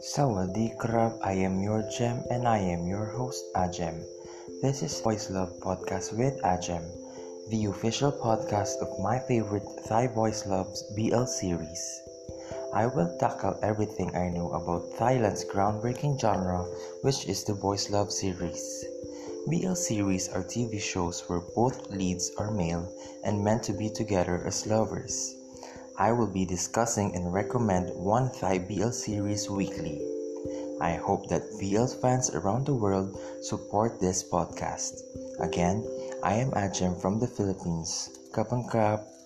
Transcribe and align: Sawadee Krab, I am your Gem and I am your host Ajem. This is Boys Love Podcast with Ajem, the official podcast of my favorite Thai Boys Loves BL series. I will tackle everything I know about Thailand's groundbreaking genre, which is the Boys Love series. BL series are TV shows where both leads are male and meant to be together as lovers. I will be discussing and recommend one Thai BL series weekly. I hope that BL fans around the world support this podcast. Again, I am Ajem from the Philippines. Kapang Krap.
Sawadee 0.00 0.76
Krab, 0.76 1.18
I 1.24 1.32
am 1.32 1.60
your 1.60 1.82
Gem 1.90 2.22
and 2.30 2.46
I 2.46 2.58
am 2.58 2.86
your 2.86 3.04
host 3.04 3.44
Ajem. 3.56 4.04
This 4.62 4.80
is 4.80 5.00
Boys 5.00 5.28
Love 5.28 5.58
Podcast 5.58 6.16
with 6.16 6.40
Ajem, 6.42 6.86
the 7.50 7.64
official 7.64 8.12
podcast 8.12 8.78
of 8.78 9.00
my 9.00 9.18
favorite 9.18 9.66
Thai 9.88 10.06
Boys 10.06 10.46
Loves 10.46 10.84
BL 10.94 11.24
series. 11.24 11.82
I 12.72 12.86
will 12.86 13.18
tackle 13.18 13.58
everything 13.60 14.14
I 14.14 14.28
know 14.28 14.52
about 14.52 14.94
Thailand's 14.94 15.44
groundbreaking 15.44 16.20
genre, 16.20 16.62
which 17.02 17.26
is 17.26 17.42
the 17.42 17.54
Boys 17.54 17.90
Love 17.90 18.12
series. 18.12 18.84
BL 19.48 19.74
series 19.74 20.28
are 20.28 20.44
TV 20.44 20.78
shows 20.80 21.28
where 21.28 21.42
both 21.56 21.90
leads 21.90 22.30
are 22.38 22.52
male 22.52 22.86
and 23.24 23.42
meant 23.42 23.64
to 23.64 23.72
be 23.72 23.90
together 23.90 24.44
as 24.46 24.64
lovers. 24.64 25.37
I 25.98 26.12
will 26.12 26.30
be 26.30 26.46
discussing 26.46 27.16
and 27.16 27.34
recommend 27.34 27.90
one 27.90 28.30
Thai 28.30 28.58
BL 28.58 28.90
series 28.90 29.50
weekly. 29.50 29.98
I 30.80 30.94
hope 30.94 31.26
that 31.26 31.50
BL 31.58 31.90
fans 31.98 32.30
around 32.30 32.66
the 32.66 32.74
world 32.74 33.18
support 33.42 33.98
this 33.98 34.22
podcast. 34.22 35.02
Again, 35.40 35.82
I 36.22 36.34
am 36.34 36.52
Ajem 36.52 36.94
from 37.02 37.18
the 37.18 37.26
Philippines. 37.26 38.14
Kapang 38.30 38.70
Krap. 38.70 39.17